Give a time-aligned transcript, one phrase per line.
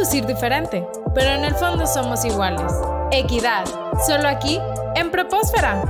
[0.00, 0.82] lucir diferente,
[1.14, 2.72] pero en el fondo somos iguales.
[3.12, 3.66] Equidad,
[4.06, 4.58] solo aquí,
[4.96, 5.84] en Propósfera.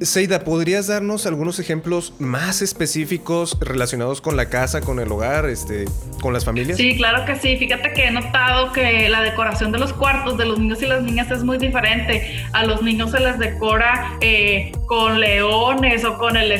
[0.00, 5.84] Seida, ¿podrías darnos algunos ejemplos más específicos relacionados con la casa, con el hogar, este,
[6.20, 6.76] con las familias?
[6.76, 7.56] Sí, claro que sí.
[7.56, 11.02] Fíjate que he notado que la decoración de los cuartos de los niños y las
[11.02, 12.44] niñas es muy diferente.
[12.52, 16.52] A los niños se les decora eh, con leones o con el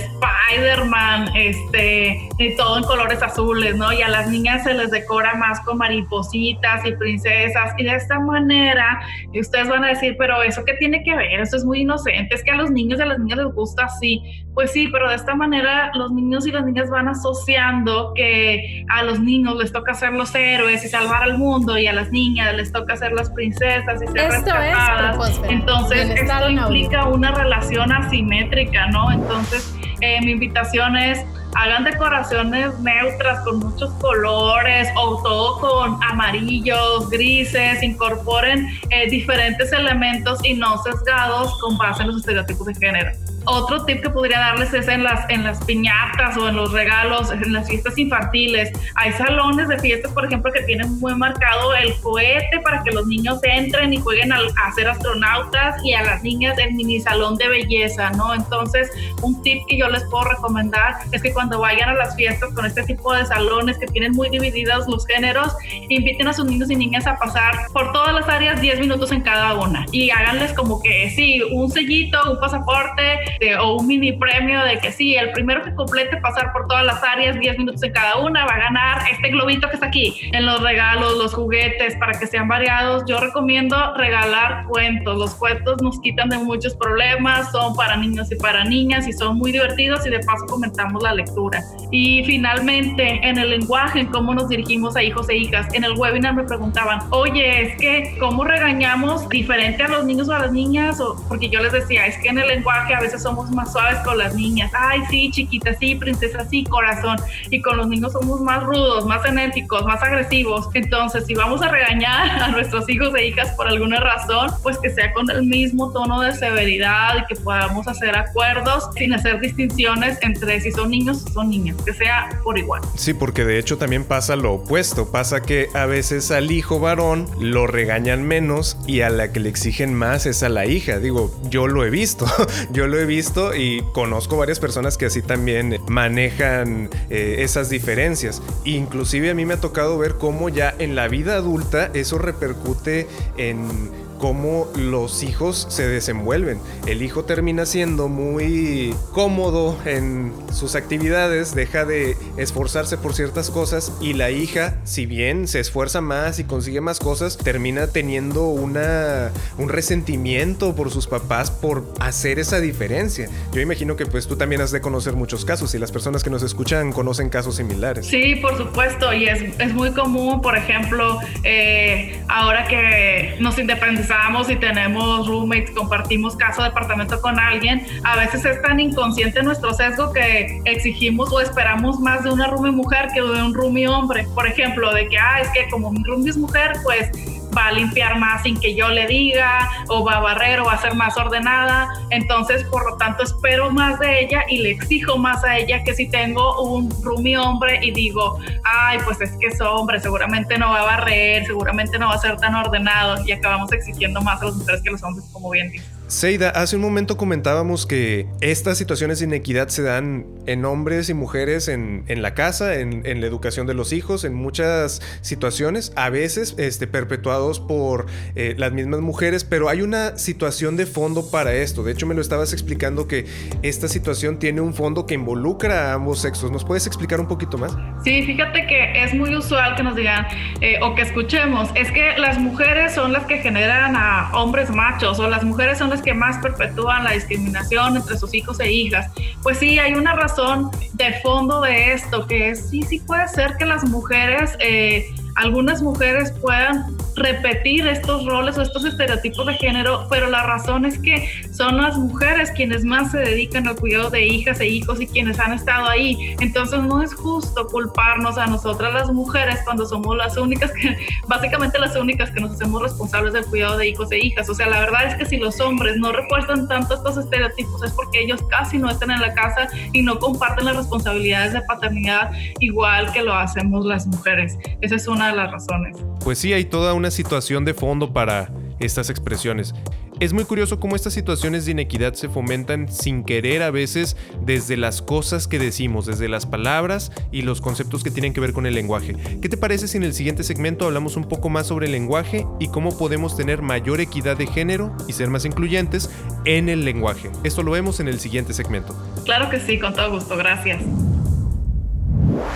[0.52, 3.92] Spider-Man, este, y todo en colores azules, ¿no?
[3.92, 7.74] Y a las niñas se les decora más con maripositas y princesas.
[7.78, 9.00] Y de esta manera,
[9.32, 11.40] y ustedes van a decir, pero ¿eso qué tiene que ver?
[11.40, 12.34] Eso es muy inocente.
[12.34, 14.22] Es que a los niños y a las niñas les gusta así.
[14.54, 19.02] Pues sí, pero de esta manera los niños y las niñas van asociando que a
[19.02, 22.54] los niños les toca ser los héroes y salvar al mundo y a las niñas
[22.54, 25.40] les toca ser las princesas y ser esto rescatadas.
[25.48, 29.10] Entonces, esto implica una relación asimétrica, ¿no?
[29.10, 31.24] Entonces, eh, mi invitación es
[31.54, 40.44] hagan decoraciones neutras con muchos colores o todo con amarillos, grises, incorporen eh, diferentes elementos
[40.44, 43.10] y no sesgados con base en los estereotipos de género.
[43.44, 47.30] Otro tip que podría darles es en las, en las piñatas o en los regalos,
[47.32, 48.72] en las fiestas infantiles.
[48.94, 53.06] Hay salones de fiestas, por ejemplo, que tienen muy marcado el cohete para que los
[53.06, 57.36] niños entren y jueguen a, a ser astronautas y a las niñas el mini salón
[57.36, 58.34] de belleza, ¿no?
[58.34, 58.90] Entonces,
[59.22, 62.66] un tip que yo les puedo recomendar es que cuando vayan a las fiestas con
[62.66, 65.54] este tipo de salones que tienen muy divididos los géneros,
[65.88, 69.22] inviten a sus niños y niñas a pasar por todas las áreas 10 minutos en
[69.22, 73.18] cada una y háganles como que sí, un sellito, un pasaporte
[73.60, 77.02] o un mini premio de que sí, el primero que complete pasar por todas las
[77.02, 80.46] áreas 10 minutos en cada una va a ganar este globito que está aquí en
[80.46, 83.04] los regalos, los juguetes para que sean variados.
[83.06, 85.18] Yo recomiendo regalar cuentos.
[85.18, 89.38] Los cuentos nos quitan de muchos problemas, son para niños y para niñas y son
[89.38, 91.62] muy divertidos y de paso comentamos la lectura.
[91.90, 95.66] Y finalmente, en el lenguaje, en cómo nos dirigimos a hijos e hijas.
[95.74, 100.32] En el webinar me preguntaban, oye, es que, ¿cómo regañamos diferente a los niños o
[100.32, 101.00] a las niñas?
[101.00, 103.98] O, porque yo les decía, es que en el lenguaje a veces somos más suaves
[104.04, 104.70] con las niñas.
[104.74, 107.18] Ay, sí, chiquita, sí, princesa, sí, corazón.
[107.50, 110.68] Y con los niños somos más rudos, más enérgicos, más agresivos.
[110.74, 114.90] Entonces, si vamos a regañar a nuestros hijos e hijas por alguna razón, pues que
[114.90, 120.18] sea con el mismo tono de severidad y que podamos hacer acuerdos sin hacer distinciones
[120.22, 122.82] entre si son niños o son niñas, que sea por igual.
[122.96, 127.28] Sí, porque de hecho también pasa lo opuesto, pasa que a veces al hijo varón
[127.40, 130.98] lo regañan menos y a la que le exigen más es a la hija.
[130.98, 132.26] Digo, yo lo he visto,
[132.70, 133.11] yo lo he visto
[133.54, 138.42] y conozco varias personas que así también manejan eh, esas diferencias.
[138.64, 143.06] Inclusive a mí me ha tocado ver cómo ya en la vida adulta eso repercute
[143.36, 143.90] en
[144.22, 146.60] cómo los hijos se desenvuelven.
[146.86, 153.92] El hijo termina siendo muy cómodo en sus actividades, deja de esforzarse por ciertas cosas
[154.00, 159.32] y la hija, si bien se esfuerza más y consigue más cosas, termina teniendo una,
[159.58, 163.28] un resentimiento por sus papás por hacer esa diferencia.
[163.52, 166.30] Yo imagino que pues tú también has de conocer muchos casos y las personas que
[166.30, 168.06] nos escuchan conocen casos similares.
[168.06, 174.11] Sí, por supuesto, y es, es muy común, por ejemplo, eh, ahora que nos independizamos,
[174.48, 180.12] y tenemos roommates, compartimos casa, departamento con alguien, a veces es tan inconsciente nuestro sesgo
[180.12, 184.26] que exigimos o esperamos más de una roomie mujer que de un roomie hombre.
[184.34, 187.10] Por ejemplo, de que, ah, es que como mi roomie es mujer, pues
[187.56, 190.74] va a limpiar más sin que yo le diga, o va a barrer, o va
[190.74, 191.88] a ser más ordenada.
[192.10, 195.94] Entonces, por lo tanto, espero más de ella y le exijo más a ella que
[195.94, 200.70] si tengo un roomie hombre y digo, ay, pues es que es hombre, seguramente no
[200.70, 204.46] va a barrer, seguramente no va a ser tan ordenado, y acabamos exigiendo más a
[204.46, 206.01] las mujeres que los hombres, como bien dices.
[206.12, 211.14] Seida, hace un momento comentábamos que estas situaciones de inequidad se dan en hombres y
[211.14, 216.54] mujeres en, la casa, en, la educación de los hijos, en muchas situaciones, a veces
[216.58, 221.82] este, perpetuados por eh, las mismas mujeres, pero hay una situación de fondo para esto.
[221.82, 223.24] De hecho, me lo estabas explicando que
[223.62, 226.50] esta situación tiene un fondo que involucra a ambos sexos.
[226.50, 227.74] ¿Nos puedes explicar un poquito más?
[228.04, 230.26] Sí, fíjate que es muy usual que nos digan
[230.60, 235.18] eh, o que escuchemos, es que las mujeres son las que generan a hombres machos
[235.18, 239.10] o las mujeres son las que más perpetúan la discriminación entre sus hijos e hijas.
[239.42, 243.56] Pues sí, hay una razón de fondo de esto, que es, sí, sí puede ser
[243.56, 245.06] que las mujeres, eh,
[245.36, 250.98] algunas mujeres puedan repetir estos roles o estos estereotipos de género, pero la razón es
[250.98, 255.06] que son las mujeres quienes más se dedican al cuidado de hijas e hijos y
[255.06, 256.34] quienes han estado ahí.
[256.40, 260.96] Entonces no es justo culparnos a nosotras las mujeres cuando somos las únicas que,
[261.28, 264.48] básicamente las únicas que nos hacemos responsables del cuidado de hijos e hijas.
[264.48, 267.92] O sea, la verdad es que si los hombres no refuerzan tanto estos estereotipos es
[267.92, 272.32] porque ellos casi no están en la casa y no comparten las responsabilidades de paternidad
[272.60, 274.58] igual que lo hacemos las mujeres.
[274.80, 275.96] Esa es una de las razones.
[276.20, 279.74] Pues sí, hay toda una situación de fondo para estas expresiones.
[280.20, 284.76] Es muy curioso cómo estas situaciones de inequidad se fomentan sin querer a veces desde
[284.76, 288.66] las cosas que decimos, desde las palabras y los conceptos que tienen que ver con
[288.66, 289.16] el lenguaje.
[289.42, 292.46] ¿Qué te parece si en el siguiente segmento hablamos un poco más sobre el lenguaje
[292.60, 296.08] y cómo podemos tener mayor equidad de género y ser más incluyentes
[296.44, 297.32] en el lenguaje?
[297.42, 298.94] Esto lo vemos en el siguiente segmento.
[299.24, 300.80] Claro que sí, con todo gusto, gracias.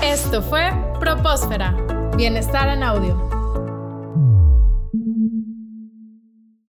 [0.04, 0.70] Esto fue
[1.00, 1.75] Propósfera,
[2.16, 3.35] Bienestar en Audio.